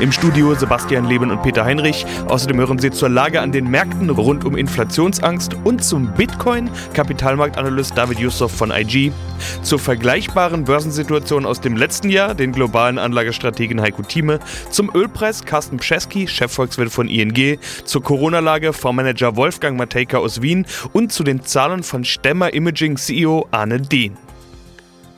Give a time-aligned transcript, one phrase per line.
[0.00, 2.04] Im Studio Sebastian Leben und Peter Heinrich.
[2.26, 7.96] Außerdem hören Sie zur Lage an den Märkten rund um Inflationsangst und zum Bitcoin Kapitalmarktanalyst
[7.96, 9.12] David Yusuf von IG.
[9.62, 14.40] Zur vergleichbaren Börsensituation aus dem letzten Jahr den globalen Anlagestrategen Heiko Thieme.
[14.70, 17.58] Zum Ölpreis Carsten Pschesky, Chefvolkswirt von ING.
[17.84, 23.46] Zur Corona-Lage Fondsmanager Wolfgang Matejka aus Wien und zu den Zahlen von Stemmer Imaging CEO
[23.50, 24.25] Arne Dehn.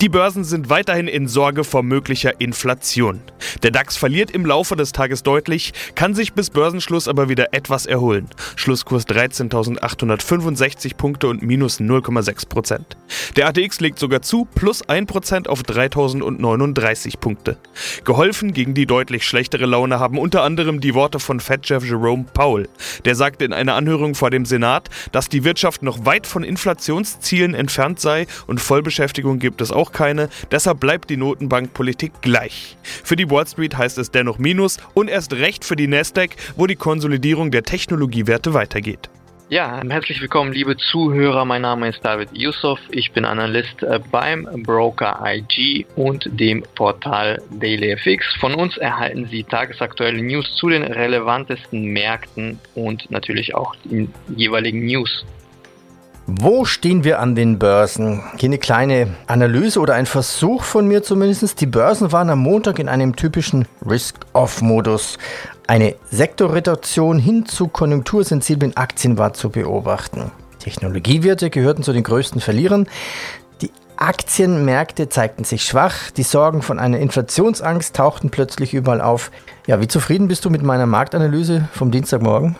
[0.00, 3.20] Die Börsen sind weiterhin in Sorge vor möglicher Inflation.
[3.62, 7.86] Der DAX verliert im Laufe des Tages deutlich, kann sich bis Börsenschluss aber wieder etwas
[7.86, 8.28] erholen.
[8.56, 12.96] Schlusskurs 13.865 Punkte und minus 0,6 Prozent.
[13.36, 17.56] Der ATX legt sogar zu, plus 1 Prozent auf 3.039 Punkte.
[18.04, 22.68] Geholfen gegen die deutlich schlechtere Laune haben unter anderem die Worte von Fed-Chef Jerome Powell.
[23.04, 27.54] Der sagte in einer Anhörung vor dem Senat, dass die Wirtschaft noch weit von Inflationszielen
[27.54, 32.76] entfernt sei und Vollbeschäftigung gibt es auch keine, deshalb bleibt die Notenbankpolitik gleich.
[32.82, 36.66] Für die Wall Street heißt es dennoch Minus und erst recht für die Nasdaq, wo
[36.66, 39.10] die Konsolidierung der Technologiewerte weitergeht.
[39.52, 41.44] Ja, herzlich willkommen, liebe Zuhörer.
[41.44, 42.80] Mein Name ist David Yusuf.
[42.90, 48.34] Ich bin Analyst äh, beim Broker IG und dem Portal DailyFX.
[48.40, 54.86] Von uns erhalten Sie tagesaktuelle News zu den relevantesten Märkten und natürlich auch den jeweiligen
[54.86, 55.22] News.
[56.26, 58.22] Wo stehen wir an den Börsen?
[58.36, 61.60] Hier eine kleine Analyse oder ein Versuch von mir zumindest.
[61.60, 65.18] Die Börsen waren am Montag in einem typischen Risk-Off-Modus.
[65.66, 70.30] Eine Sektorrotation hin zu konjunktursensiblen Aktien war zu beobachten.
[70.60, 72.86] Technologiewerte gehörten zu den größten Verlierern.
[73.60, 76.12] Die Aktienmärkte zeigten sich schwach.
[76.12, 79.32] Die Sorgen von einer Inflationsangst tauchten plötzlich überall auf.
[79.66, 82.54] Ja, wie zufrieden bist du mit meiner Marktanalyse vom Dienstagmorgen?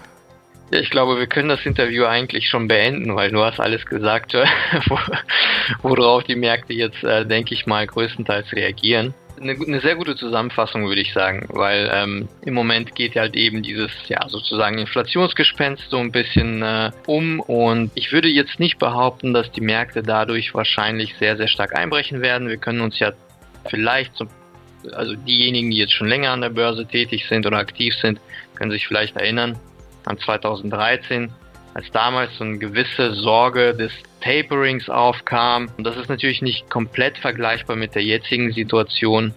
[0.74, 4.32] Ich glaube, wir können das Interview eigentlich schon beenden, weil du hast alles gesagt,
[5.82, 9.12] worauf die Märkte jetzt, äh, denke ich mal, größtenteils reagieren.
[9.38, 13.62] Eine, eine, sehr gute Zusammenfassung, würde ich sagen, weil ähm, im Moment geht halt eben
[13.62, 19.34] dieses, ja, sozusagen Inflationsgespenst so ein bisschen äh, um und ich würde jetzt nicht behaupten,
[19.34, 22.48] dass die Märkte dadurch wahrscheinlich sehr, sehr stark einbrechen werden.
[22.48, 23.12] Wir können uns ja
[23.68, 24.26] vielleicht so
[24.92, 28.20] also diejenigen, die jetzt schon länger an der Börse tätig sind oder aktiv sind,
[28.54, 29.58] können sich vielleicht erinnern,
[30.04, 31.32] an 2013,
[31.74, 35.68] als damals so eine gewisse Sorge des Taperings aufkam.
[35.76, 39.34] Und das ist natürlich nicht komplett vergleichbar mit der jetzigen Situation.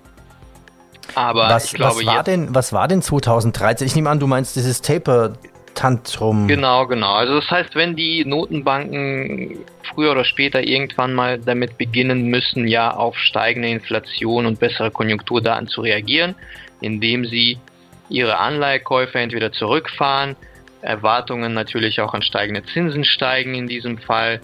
[1.13, 3.87] Aber was, glaube, was war, denn, was war denn 2013?
[3.87, 5.33] Ich nehme an, du meinst dieses Taper.
[5.75, 6.47] Tantrum.
[6.47, 7.13] Genau, genau.
[7.15, 12.91] Also das heißt, wenn die Notenbanken früher oder später irgendwann mal damit beginnen müssen, ja
[12.91, 16.33] auf steigende Inflation und bessere Konjunkturdaten zu reagieren,
[16.81, 17.59] indem sie
[18.09, 20.35] ihre Anleihekäufe entweder zurückfahren
[20.85, 24.39] Erwartungen natürlich auch an steigende Zinsen steigen in diesem Fall.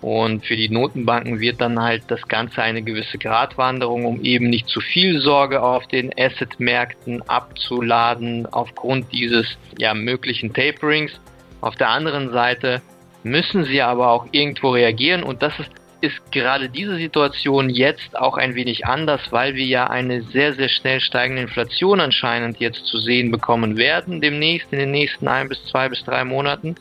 [0.00, 4.68] Und für die Notenbanken wird dann halt das Ganze eine gewisse Gratwanderung, um eben nicht
[4.68, 11.18] zu viel Sorge auf den Assetmärkten abzuladen aufgrund dieses ja, möglichen Taperings.
[11.62, 12.82] Auf der anderen Seite
[13.22, 15.70] müssen sie aber auch irgendwo reagieren und das ist
[16.04, 20.68] ist gerade diese Situation jetzt auch ein wenig anders, weil wir ja eine sehr, sehr
[20.68, 25.64] schnell steigende Inflation anscheinend jetzt zu sehen bekommen werden, demnächst in den nächsten ein bis
[25.66, 26.74] zwei bis drei Monaten.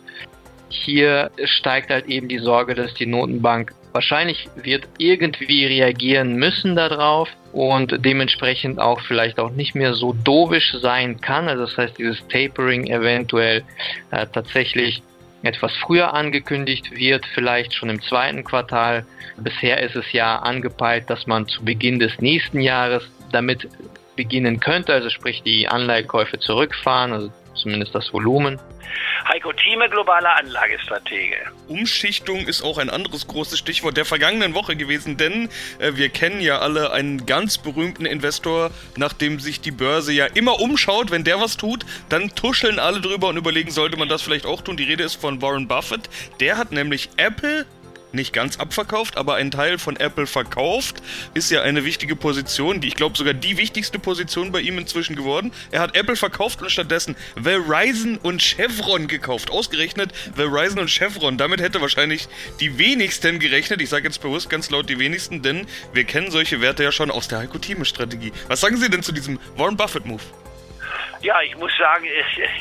[0.70, 7.30] Hier steigt halt eben die Sorge, dass die Notenbank wahrscheinlich wird irgendwie reagieren müssen darauf
[7.54, 11.48] und dementsprechend auch vielleicht auch nicht mehr so dovisch sein kann.
[11.48, 13.64] Also das heißt, dieses Tapering eventuell
[14.12, 15.04] äh, tatsächlich
[15.44, 19.06] etwas früher angekündigt wird, vielleicht schon im zweiten Quartal.
[19.38, 23.68] Bisher ist es ja angepeilt, dass man zu Beginn des nächsten Jahres damit
[24.16, 28.60] beginnen könnte, also sprich die Anleihekäufe zurückfahren, also zumindest das Volumen.
[29.28, 31.38] Heiko Thieme, globaler Anlagestratege.
[31.68, 35.50] Umschichtung ist auch ein anderes großes Stichwort der vergangenen Woche gewesen, denn
[35.80, 40.60] äh, wir kennen ja alle einen ganz berühmten Investor, nachdem sich die Börse ja immer
[40.60, 44.46] umschaut, wenn der was tut, dann tuscheln alle drüber und überlegen, sollte man das vielleicht
[44.46, 44.78] auch tun.
[44.78, 46.10] Die Rede ist von Warren Buffett.
[46.40, 47.66] Der hat nämlich Apple
[48.14, 51.02] nicht ganz abverkauft, aber einen Teil von Apple verkauft.
[51.34, 55.16] Ist ja eine wichtige Position, die ich glaube sogar die wichtigste Position bei ihm inzwischen
[55.16, 55.52] geworden.
[55.72, 59.52] Er hat Apple verkauft und stattdessen Verizon und Chevron gekauft.
[59.52, 61.38] Ausgerechnet Verizon und Chevron.
[61.38, 62.28] Damit hätte wahrscheinlich
[62.60, 63.82] die wenigsten gerechnet.
[63.82, 67.12] Ich sage jetzt bewusst ganz laut die wenigsten, denn wir kennen solche Werte ja schon
[67.12, 68.32] aus der Heiko-Thieme-Strategie.
[68.48, 70.22] Was sagen Sie denn zu diesem Warren Buffett-Move?
[71.24, 72.06] Ja, ich muss sagen,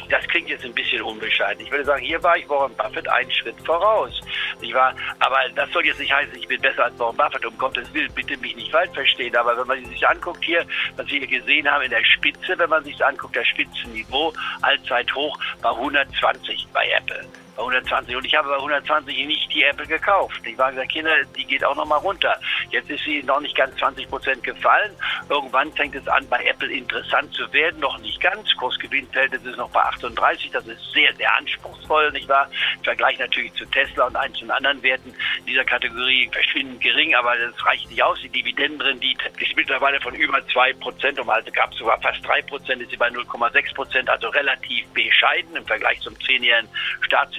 [0.09, 1.65] das klingt jetzt ein bisschen unbescheiden.
[1.65, 4.21] Ich würde sagen, hier war ich Warren Buffett einen Schritt voraus.
[4.61, 7.59] Ich war, aber das soll jetzt nicht heißen, ich bin besser als Warren Buffett, um
[7.59, 9.35] Gottes Willen, bitte mich nicht falsch verstehen.
[9.37, 10.65] Aber wenn man sich anguckt hier,
[10.97, 15.13] was wir hier gesehen haben in der Spitze, wenn man sich anguckt, das Spitzenniveau, Allzeit
[15.13, 17.27] hoch, war 120 bei Apple
[17.57, 18.17] bei 120.
[18.17, 20.41] Und ich habe bei 120 nicht die Apple gekauft.
[20.45, 22.35] Ich war gesagt, Kinder, die geht auch noch mal runter.
[22.71, 24.93] Jetzt ist sie noch nicht ganz 20 Prozent gefallen.
[25.29, 27.81] Irgendwann fängt es an, bei Apple interessant zu werden.
[27.81, 28.55] Noch nicht ganz.
[28.57, 30.51] Kursgewinnverhältnis ist noch bei 38.
[30.51, 32.49] Das ist sehr, sehr anspruchsvoll, nicht wahr?
[32.77, 35.15] Im Vergleich natürlich zu Tesla und einzelnen anderen Werten
[35.47, 38.19] dieser Kategorie verschwindend gering, aber das reicht nicht aus.
[38.23, 41.19] Die Dividendenrendite ist mittlerweile von über 2 Prozent.
[41.21, 44.87] Um halt gab es sogar fast 3 Prozent, ist sie bei 0,6 Prozent, also relativ
[44.93, 46.69] bescheiden im Vergleich zum zehnjährigen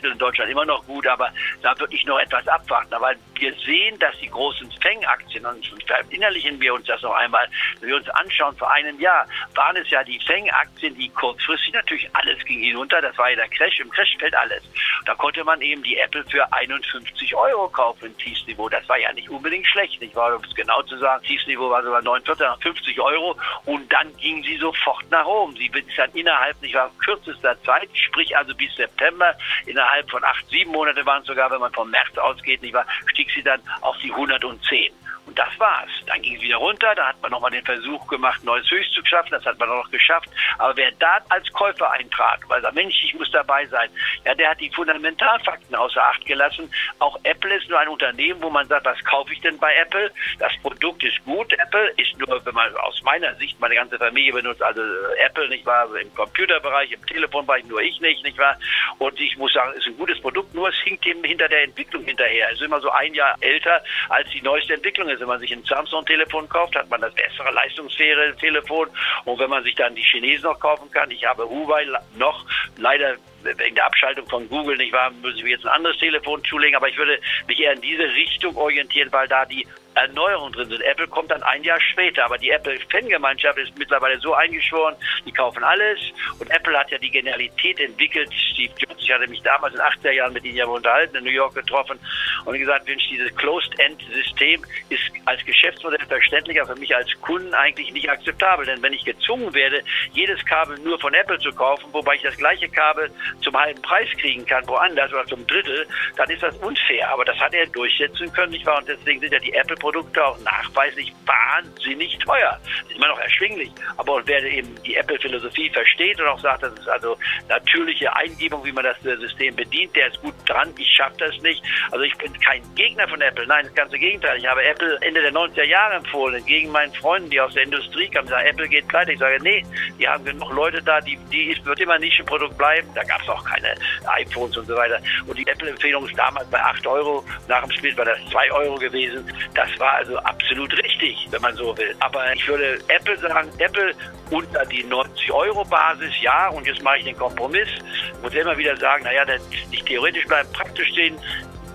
[0.04, 2.94] Staatstitel in Deutschland immer noch gut, aber da würde ich noch etwas abwarten.
[2.94, 7.48] Aber wir sehen, dass die großen Fang-Aktien, und verinnerlichen wir uns das noch einmal,
[7.80, 12.10] wenn wir uns anschauen, vor einem Jahr waren es ja die Fang-Aktien, die kurzfristig natürlich
[12.14, 14.64] alles ging hinunter, das war ja der Crash, im Crash fällt alles.
[15.06, 18.70] Da konnte man eben die Apple für 51 Euro kaufen im Tiefsniveau.
[18.70, 20.36] Das war ja nicht unbedingt schlecht, nicht wahr?
[20.36, 24.58] Um es genau zu sagen, Tiefsniveau war sogar 49, 50 Euro und dann ging sie
[24.58, 25.56] sofort nach oben.
[25.56, 29.36] Sie ist dann innerhalb, nicht wahr, kürzester Zeit, sprich also bis September,
[29.66, 32.74] innerhalb innerhalb von acht, sieben Monate waren es sogar, wenn man vom März ausgeht, nicht
[32.74, 34.92] wahr, stieg sie dann auf die 110.
[35.26, 35.90] Und das war's.
[36.06, 39.06] Dann ging es wieder runter, da hat man nochmal den Versuch gemacht, neues Höchst zu
[39.06, 40.30] schaffen, das hat man auch noch geschafft.
[40.58, 43.90] Aber wer da als Käufer eintrat, weil er Mensch, ich muss dabei sein,
[44.26, 46.70] ja, der hat die Fundamentalfakten außer Acht gelassen.
[47.00, 50.12] Auch Apple ist nur ein Unternehmen, wo man sagt, was kaufe ich denn bei Apple?
[50.40, 54.34] Das Produkt ist gut, Apple ist nur, wenn man aus meiner Sicht, meine ganze Familie
[54.34, 54.82] benutzt also
[55.26, 58.58] Apple, nicht wahr, im Computerbereich, im Telefonbereich, nur ich nicht, nicht wahr?
[58.98, 61.64] Und ich muss sagen, es ist ein gutes Produkt, nur es hinkt eben hinter der
[61.64, 62.50] Entwicklung hinterher.
[62.50, 65.22] Es ist immer so ein Jahr älter als die neueste Entwicklung ist.
[65.22, 68.90] Wenn man sich ein Samsung-Telefon kauft, hat man das bessere, leistungsfähige Telefon.
[69.26, 72.46] Und wenn man sich dann die Chinesen noch kaufen kann, ich habe Huawei noch,
[72.78, 76.76] leider wegen der Abschaltung von Google, nicht wahr, müssen wir jetzt ein anderes Telefon zulegen,
[76.76, 80.82] aber ich würde mich eher in diese Richtung orientieren, weil da die Erneuerungen drin sind.
[80.82, 84.96] Apple kommt dann ein Jahr später, aber die Apple-Fangemeinschaft ist mittlerweile so eingeschworen,
[85.26, 86.00] die kaufen alles
[86.40, 88.30] und Apple hat ja die Genialität entwickelt.
[88.34, 91.24] Steve Jobs, ich hatte mich damals in den 80er Jahren mit ihm ja unterhalten, in
[91.24, 92.00] New York getroffen
[92.46, 98.10] und gesagt, Mensch, dieses Closed-End-System ist als Geschäftsmodell verständlicher für mich als Kunden eigentlich nicht
[98.10, 102.22] akzeptabel, denn wenn ich gezwungen werde, jedes Kabel nur von Apple zu kaufen, wobei ich
[102.22, 103.10] das gleiche Kabel
[103.42, 107.10] zum halben Preis kriegen kann, woanders oder zum Drittel, dann ist das unfair.
[107.10, 108.80] Aber das hat er durchsetzen können, nicht wahr?
[108.80, 112.58] Und deswegen sind ja die Apple Produkte auch nachweislich wahnsinnig teuer.
[112.96, 113.70] Immer noch erschwinglich.
[113.98, 117.18] Aber wer eben die Apple-Philosophie versteht und auch sagt, das ist also
[117.50, 120.74] natürliche Eingebung, wie man das System bedient, der ist gut dran.
[120.78, 121.62] Ich schaffe das nicht.
[121.92, 123.46] Also ich bin kein Gegner von Apple.
[123.46, 124.38] Nein, das ganze Gegenteil.
[124.38, 128.08] Ich habe Apple Ende der 90er Jahre empfohlen, entgegen meinen Freunden, die aus der Industrie
[128.08, 128.30] kamen.
[128.30, 129.12] Sagen, Apple geht pleite.
[129.12, 129.66] Ich sage, nee,
[130.00, 132.88] die haben genug Leute da, die, die wird immer ein Nischenprodukt bleiben.
[132.96, 133.76] Da gab es auch keine
[134.06, 135.00] iPhones und so weiter.
[135.28, 137.26] Und die Apple-Empfehlung ist damals bei 8 Euro.
[137.50, 139.30] Nach dem Spiel war das 2 Euro gewesen.
[139.54, 141.96] Das war also absolut richtig, wenn man so will.
[142.00, 143.94] Aber ich würde Apple sagen, Apple
[144.30, 147.70] unter die 90 Euro Basis, ja, und jetzt mache ich den Kompromiss.
[148.16, 151.18] Ich muss immer wieder sagen, naja, das nicht theoretisch bleiben, praktisch stehen.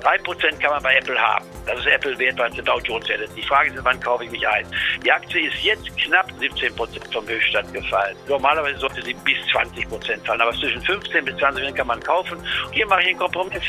[0.03, 1.45] 3% kann man bei Apple haben.
[1.67, 4.31] Das ist Apple wert, weil es Dow Jones wert Die Frage ist, wann kaufe ich
[4.31, 4.67] mich ein?
[5.05, 8.17] Die Aktie ist jetzt knapp 17% vom Höchststand gefallen.
[8.29, 12.39] Normalerweise sollte sie bis 20% fallen, aber zwischen 15 bis 20% kann man kaufen.
[12.73, 13.63] hier mache ich einen Kompromiss.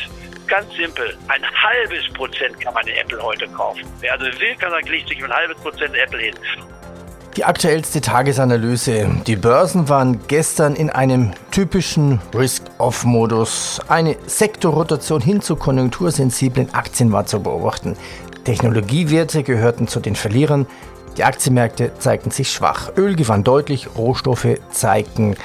[0.50, 1.16] Ganz simpel.
[1.28, 3.82] Ein halbes Prozent kann man in Apple heute kaufen.
[4.00, 6.34] Wer also will, kann sagen, legt sich ein halbes Prozent Apple hin.
[7.38, 9.08] Die aktuellste Tagesanalyse.
[9.28, 13.80] Die Börsen waren gestern in einem typischen Risk-Off-Modus.
[13.88, 17.96] Eine Sektorrotation hin zu konjunktursensiblen Aktien war zu beobachten.
[18.44, 20.66] Technologiewerte gehörten zu den Verlierern.
[21.18, 22.92] Die Aktienmärkte zeigten sich schwach.
[22.98, 25.36] Öl gewann deutlich, Rohstoffe zeigten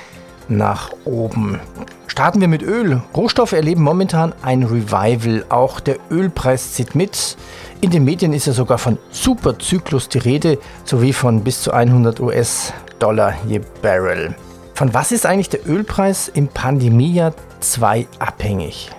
[0.48, 1.60] nach oben.
[2.06, 3.02] Starten wir mit Öl.
[3.16, 5.44] Rohstoffe erleben momentan ein Revival.
[5.48, 7.36] Auch der Ölpreis zieht mit.
[7.80, 12.20] In den Medien ist ja sogar von Superzyklus die Rede, sowie von bis zu 100
[12.20, 14.34] US-Dollar je Barrel.
[14.74, 18.90] Von was ist eigentlich der Ölpreis im Pandemiejahr 2 abhängig?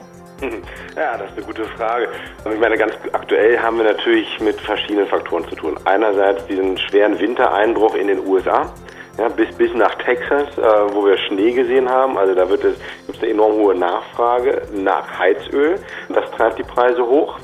[0.96, 2.08] Ja, das ist eine gute Frage.
[2.50, 5.78] Ich meine, ganz aktuell haben wir natürlich mit verschiedenen Faktoren zu tun.
[5.84, 8.72] Einerseits diesen schweren Wintereinbruch in den USA,
[9.18, 12.18] ja, bis, bis nach Texas, äh, wo wir Schnee gesehen haben.
[12.18, 15.80] Also da wird es, gibt es eine enorm hohe Nachfrage nach Heizöl.
[16.10, 17.38] Das treibt die Preise hoch.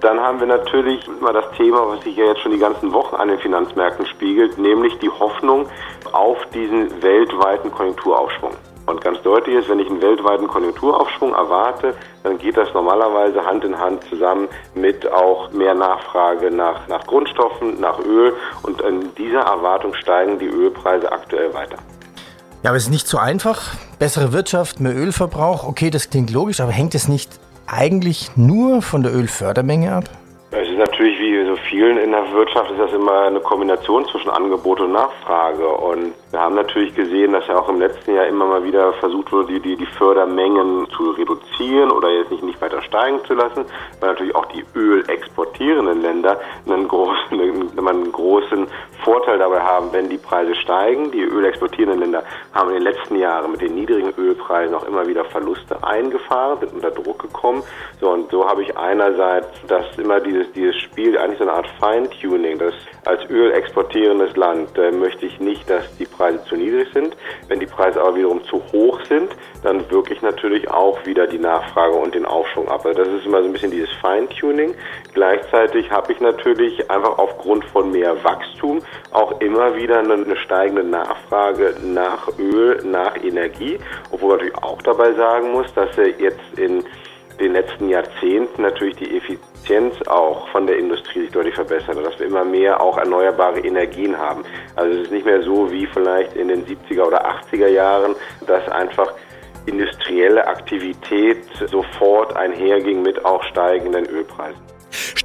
[0.00, 3.16] Dann haben wir natürlich immer das Thema, was sich ja jetzt schon die ganzen Wochen
[3.16, 5.68] an den Finanzmärkten spiegelt, nämlich die Hoffnung
[6.12, 8.52] auf diesen weltweiten Konjunkturaufschwung.
[8.88, 13.62] Und ganz deutlich ist, wenn ich einen weltweiten Konjunkturaufschwung erwarte, dann geht das normalerweise Hand
[13.62, 18.32] in Hand zusammen mit auch mehr Nachfrage nach, nach Grundstoffen, nach Öl.
[18.62, 21.76] Und in dieser Erwartung steigen die Ölpreise aktuell weiter.
[22.62, 23.74] Ja, aber es ist nicht so einfach.
[23.98, 27.30] Bessere Wirtschaft, mehr Ölverbrauch, okay, das klingt logisch, aber hängt es nicht
[27.66, 30.04] eigentlich nur von der Ölfördermenge ab?
[30.50, 34.30] Es ist natürlich wie so vielen in der Wirtschaft ist das immer eine Kombination zwischen
[34.30, 35.68] Angebot und Nachfrage.
[35.68, 39.30] Und wir haben natürlich gesehen, dass ja auch im letzten Jahr immer mal wieder versucht
[39.32, 43.66] wurde, die, die, die Fördermengen zu reduzieren oder jetzt nicht, nicht weiter steigen zu lassen,
[44.00, 48.66] weil natürlich auch die ölexportierenden Länder einen großen, einen großen
[49.04, 51.10] Vorteil dabei haben, wenn die Preise steigen.
[51.10, 55.24] Die ölexportierenden Länder haben in den letzten Jahren mit den niedrigen Ölpreisen auch immer wieder
[55.26, 57.62] Verluste eingefahren, sind unter Druck gekommen.
[58.00, 61.68] So, und so habe ich einerseits das immer dieses, dieses Spiel, eigentlich so eine Art
[61.78, 67.16] Feintuning, dass als ölexportierendes Land äh, möchte ich nicht, dass die Preise zu niedrig sind.
[67.48, 69.30] Wenn die Preise aber wiederum zu hoch sind,
[69.62, 72.84] dann wirklich natürlich auch wieder die Nachfrage und den Aufschwung ab.
[72.84, 74.74] Also das ist immer so ein bisschen dieses Feintuning.
[75.14, 80.84] Gleichzeitig habe ich natürlich einfach aufgrund von mehr Wachstum auch immer wieder eine, eine steigende
[80.84, 83.78] Nachfrage nach Öl, nach Energie,
[84.10, 86.84] obwohl man natürlich auch dabei sagen muss, dass er jetzt in
[87.40, 92.26] den letzten Jahrzehnten natürlich die Effizienz auch von der Industrie sich deutlich verbessert dass wir
[92.26, 94.44] immer mehr auch erneuerbare Energien haben.
[94.76, 98.14] Also es ist nicht mehr so wie vielleicht in den 70er oder 80er Jahren,
[98.46, 99.12] dass einfach
[99.66, 104.60] industrielle Aktivität sofort einherging mit auch steigenden Ölpreisen.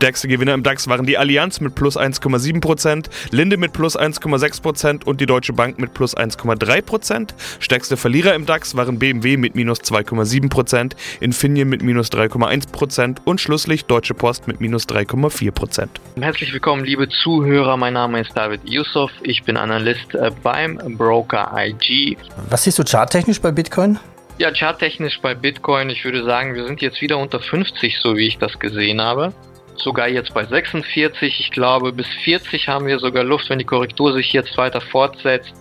[0.04, 5.22] Stärkste Gewinner im DAX waren die Allianz mit plus 1,7%, Linde mit plus 1,6% und
[5.22, 7.30] die Deutsche Bank mit plus 1,3%.
[7.62, 10.92] Stärkste Verlierer im DAX waren BMW mit minus 2,7%,
[11.22, 15.88] Infineon mit minus 3,1% und schlusslich Deutsche Post mit minus 3,4%.
[16.20, 17.78] Herzlich willkommen, liebe Zuhörer.
[17.78, 19.10] Mein Name ist David Yusuf.
[19.22, 22.18] Ich bin Analyst äh, beim Broker IG.
[22.50, 23.98] Was siehst du charttechnisch bei Bitcoin?
[24.38, 28.28] Ja, charttechnisch bei Bitcoin, ich würde sagen, wir sind jetzt wieder unter 50, so wie
[28.28, 29.32] ich das gesehen habe
[29.80, 31.40] sogar jetzt bei 46.
[31.40, 35.54] Ich glaube, bis 40 haben wir sogar Luft, wenn die Korrektur sich jetzt weiter fortsetzt.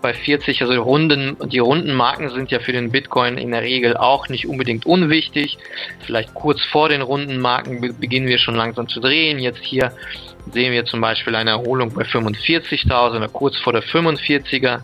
[0.00, 3.96] Bei 40, also Runden, die runden Marken sind ja für den Bitcoin in der Regel
[3.96, 5.58] auch nicht unbedingt unwichtig.
[6.06, 9.40] Vielleicht kurz vor den runden Marken beginnen wir schon langsam zu drehen.
[9.40, 9.92] Jetzt hier
[10.52, 14.80] sehen wir zum Beispiel eine Erholung bei 45.000 oder kurz vor der 45er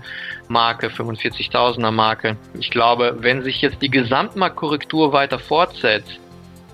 [0.48, 2.36] Marke, 45.000er Marke.
[2.58, 6.18] Ich glaube, wenn sich jetzt die Gesamtmarktkorrektur weiter fortsetzt,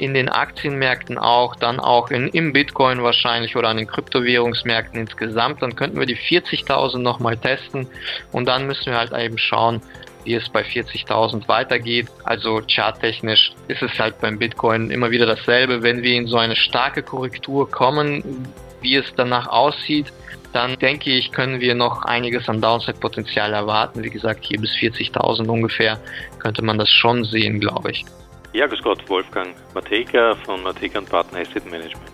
[0.00, 5.60] in den Aktienmärkten auch, dann auch in, im Bitcoin wahrscheinlich oder an den Kryptowährungsmärkten insgesamt.
[5.60, 7.86] Dann könnten wir die 40.000 nochmal testen
[8.32, 9.82] und dann müssen wir halt eben schauen,
[10.24, 12.08] wie es bei 40.000 weitergeht.
[12.24, 15.82] Also charttechnisch ist es halt beim Bitcoin immer wieder dasselbe.
[15.82, 18.48] Wenn wir in so eine starke Korrektur kommen,
[18.80, 20.10] wie es danach aussieht,
[20.54, 24.02] dann denke ich, können wir noch einiges an Downside-Potenzial erwarten.
[24.02, 26.00] Wie gesagt, hier bis 40.000 ungefähr
[26.38, 28.04] könnte man das schon sehen, glaube ich.
[28.52, 32.10] Ja, grüß Gott, Wolfgang Mateka von Mateka Partner Asset Management.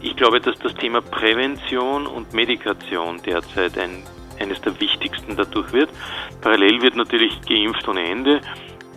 [0.00, 4.02] Ich glaube, dass das Thema Prävention und Medikation derzeit ein,
[4.40, 5.90] eines der wichtigsten dadurch wird.
[6.40, 8.40] Parallel wird natürlich geimpft ohne Ende,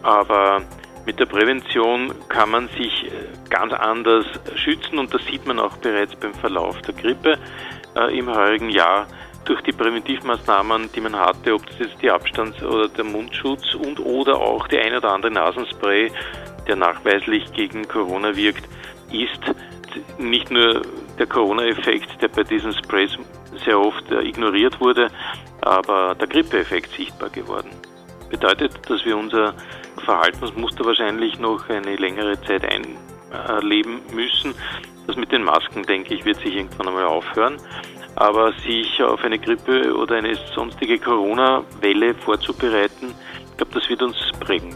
[0.01, 0.63] aber
[1.05, 3.11] mit der Prävention kann man sich äh,
[3.51, 7.37] ganz anders schützen und das sieht man auch bereits beim Verlauf der Grippe
[7.95, 9.05] äh, im heurigen Jahr
[9.45, 13.99] durch die Präventivmaßnahmen, die man hatte, ob das jetzt die Abstands- oder der Mundschutz und
[13.99, 16.11] oder auch die ein oder andere Nasenspray
[16.69, 18.63] der nachweislich gegen Corona wirkt,
[19.11, 19.41] ist
[20.19, 20.83] nicht nur
[21.17, 23.11] der Corona-Effekt, der bei diesen Sprays
[23.65, 25.09] sehr oft äh, ignoriert wurde,
[25.61, 27.71] aber der Grippeeffekt sichtbar geworden.
[28.29, 29.55] Bedeutet, dass wir unser
[30.05, 34.53] Verhaltensmuster wahrscheinlich noch eine längere Zeit einleben müssen.
[35.07, 37.57] Das mit den Masken, denke ich, wird sich irgendwann einmal aufhören.
[38.15, 43.15] Aber sich auf eine Grippe oder eine sonstige Corona-Welle vorzubereiten,
[43.49, 44.75] ich glaube, das wird uns prägen.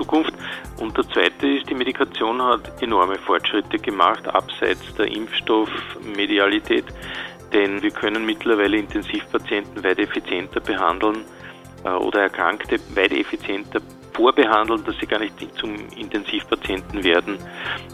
[0.00, 0.32] Zukunft.
[0.80, 6.86] Und der zweite ist, die Medikation hat enorme Fortschritte gemacht, abseits der Impfstoffmedialität,
[7.52, 11.24] denn wir können mittlerweile Intensivpatienten weit effizienter behandeln
[11.84, 13.80] äh, oder Erkrankte weit effizienter
[14.14, 17.38] vorbehandeln, dass sie gar nicht zum Intensivpatienten werden,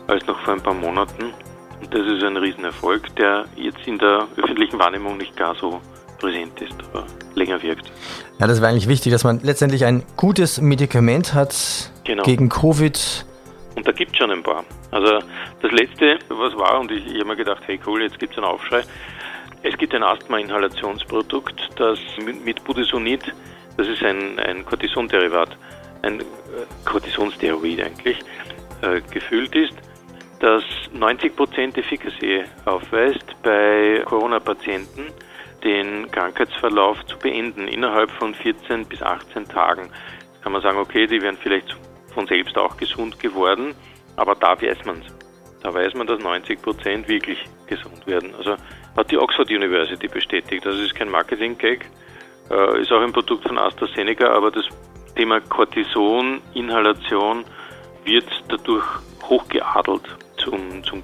[0.07, 1.35] als noch vor ein paar Monaten.
[1.81, 5.81] Und das ist ein Riesenerfolg, der jetzt in der öffentlichen Wahrnehmung nicht gar so
[6.19, 7.91] präsent ist, aber länger wirkt.
[8.39, 12.23] Ja, das war eigentlich wichtig, dass man letztendlich ein gutes Medikament hat genau.
[12.23, 13.27] gegen Covid.
[13.75, 14.65] Und da gibt es schon ein paar.
[14.91, 15.19] Also
[15.63, 18.39] das letzte, was war, und ich, ich habe mir gedacht, hey cool, jetzt gibt es
[18.39, 18.83] einen Aufschrei.
[19.63, 21.99] Es gibt ein Asthma-Inhalationsprodukt, das
[22.45, 23.35] mit Budesonid,
[23.77, 25.57] das ist ein, ein Cortison-Derivat,
[26.03, 26.25] ein äh,
[26.85, 28.19] Cortisonsteroid eigentlich,
[28.83, 29.75] äh, gefüllt ist,
[30.41, 30.63] das
[30.95, 35.07] 90% Efficacy aufweist bei Corona-Patienten
[35.67, 39.91] den Krankheitsverlauf zu beenden innerhalb von 14 bis 18 Tagen.
[40.33, 41.77] Jetzt kann man sagen, okay, die wären vielleicht
[42.15, 43.75] von selbst auch gesund geworden,
[44.15, 45.13] aber da weiß man es.
[45.63, 48.33] Da weiß man, dass 90 Prozent wirklich gesund werden.
[48.39, 48.55] Also
[48.97, 50.65] hat die Oxford University bestätigt.
[50.65, 51.85] Das ist kein Marketing-Gag.
[52.49, 54.67] Äh, ist auch ein Produkt von AstraZeneca, aber das
[55.17, 57.45] Thema Cortison, Inhalation
[58.05, 58.87] wird dadurch
[59.25, 60.05] hochgeadelt
[60.37, 61.03] zum, zum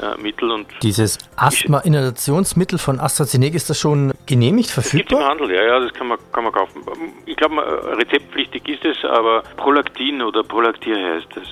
[0.00, 0.50] Corona-Medikationsmittel.
[0.50, 4.98] Und Dieses Asthma-Inhalationsmittel von AstraZeneca, ist das schon genehmigt, verfügbar?
[4.98, 6.82] Gibt im Handel, ja, ja, das kann man, kann man kaufen.
[7.26, 7.56] Ich glaube,
[7.98, 11.48] rezeptpflichtig ist es, aber Prolaktin oder Prolaktir heißt es.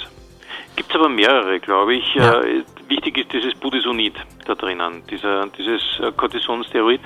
[0.77, 2.15] Gibt es aber mehrere, glaube ich.
[2.15, 2.41] Ja.
[2.41, 4.15] Äh, wichtig ist dieses Budesonid
[4.47, 5.83] da drinnen, dieser, dieses
[6.17, 7.01] Cortisonsteroid.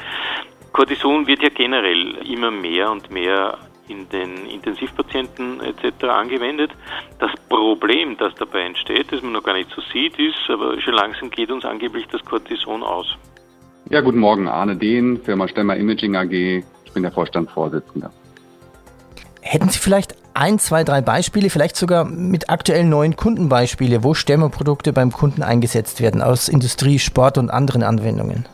[0.73, 3.59] Cortison wird ja generell immer mehr und mehr
[3.89, 6.05] in den Intensivpatienten etc.
[6.05, 6.71] angewendet.
[7.19, 10.95] Das Problem, das dabei entsteht, das man noch gar nicht so sieht, ist, aber schon
[10.95, 13.17] langsam geht uns angeblich das Cortison aus.
[13.91, 16.33] Ja, guten Morgen, Arne Dehn, Firma Stemmer Imaging AG.
[16.33, 18.11] Ich bin der Vorstandsvorsitzende.
[19.41, 24.93] Hätten Sie vielleicht ein, zwei, drei Beispiele, vielleicht sogar mit aktuellen neuen Kundenbeispiele, wo Stemmerprodukte
[24.93, 28.47] beim Kunden eingesetzt werden aus Industrie, Sport und anderen Anwendungen?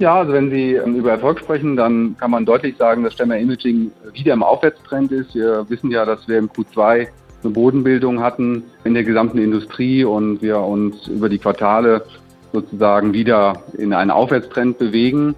[0.00, 3.36] Ja, also wenn Sie ähm, über Erfolg sprechen, dann kann man deutlich sagen, dass Stemmer
[3.36, 5.34] Imaging wieder im Aufwärtstrend ist.
[5.34, 7.06] Wir wissen ja, dass wir im Q2
[7.42, 12.06] eine Bodenbildung hatten in der gesamten Industrie und wir uns über die Quartale
[12.50, 15.34] sozusagen wieder in einen Aufwärtstrend bewegen.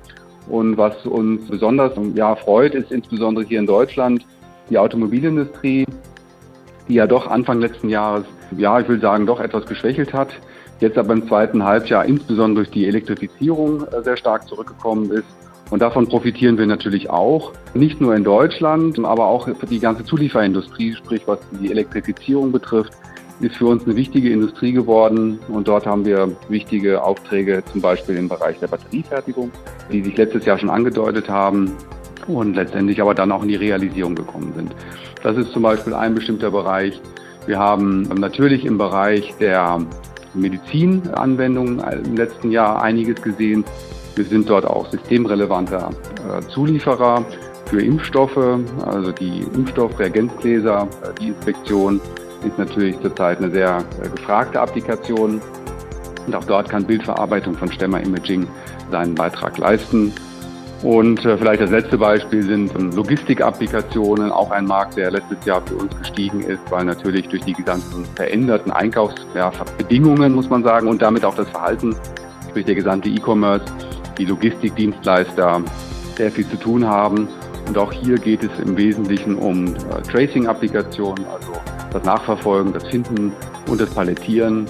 [0.49, 4.25] Und was uns besonders ja, freut, ist insbesondere hier in Deutschland
[4.71, 5.87] die Automobilindustrie,
[6.88, 8.26] die ja doch Anfang letzten Jahres,
[8.57, 10.33] ja, ich will sagen, doch etwas geschwächelt hat
[10.83, 15.25] jetzt aber im zweiten Halbjahr insbesondere durch die Elektrifizierung äh, sehr stark zurückgekommen ist.
[15.71, 20.05] Und davon profitieren wir natürlich auch, nicht nur in Deutschland, aber auch für die ganze
[20.05, 22.93] Zulieferindustrie, sprich was die Elektrifizierung betrifft,
[23.41, 25.39] ist für uns eine wichtige Industrie geworden.
[25.49, 29.51] Und dort haben wir wichtige Aufträge, zum Beispiel im Bereich der Batteriefertigung,
[29.91, 31.73] die sich letztes Jahr schon angedeutet haben
[32.29, 34.75] und letztendlich aber dann auch in die Realisierung gekommen sind.
[35.23, 37.01] Das ist zum Beispiel ein bestimmter Bereich.
[37.47, 39.81] Wir haben natürlich im Bereich der
[40.35, 43.65] Medizinanwendungen im letzten Jahr einiges gesehen.
[44.15, 45.91] Wir sind dort auch systemrelevanter
[46.29, 47.25] äh, Zulieferer
[47.67, 52.01] für Impfstoffe, also die Impfstoffreagenzgläser, äh, die Inspektion
[52.45, 55.40] ist natürlich zurzeit eine sehr äh, gefragte Applikation.
[56.27, 58.47] Und auch dort kann Bildverarbeitung von Stemmer-Imaging
[58.90, 60.12] seinen Beitrag leisten.
[60.83, 65.77] Und äh, vielleicht das letzte Beispiel sind Logistikapplikationen, auch ein Markt, der letztes Jahr für
[65.77, 71.01] uns gestiegen ist, weil natürlich durch die ganzen veränderten Einkaufsbedingungen, ja, muss man sagen, und
[71.01, 71.95] damit auch das Verhalten,
[72.53, 73.64] durch der gesamte E-Commerce,
[74.18, 75.62] die Logistikdienstleister
[76.16, 77.29] sehr viel zu tun haben.
[77.68, 81.53] Und auch hier geht es im Wesentlichen um äh, Tracing-Applikationen, also
[81.92, 83.33] das Nachverfolgen, das Finden
[83.68, 84.66] und das Palettieren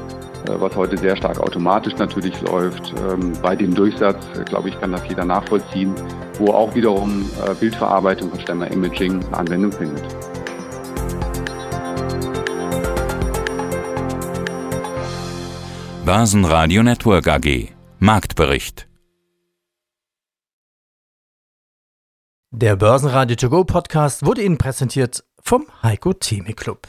[0.46, 2.94] was heute sehr stark automatisch natürlich läuft.
[2.98, 5.94] Ähm, bei dem Durchsatz, äh, glaube ich, kann das jeder nachvollziehen,
[6.38, 10.04] wo auch wiederum äh, Bildverarbeitung und Stemmer-Imaging Anwendung findet.
[16.04, 17.68] Börsenradio Network AG
[18.00, 18.88] Marktbericht
[22.50, 26.88] Der Börsenradio To Go Podcast wurde Ihnen präsentiert vom Heiko Theme Club